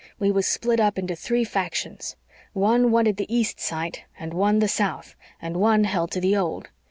[0.17, 2.15] We was split up into three factions
[2.53, 6.69] one wanted the east site and one the south, and one held to the old.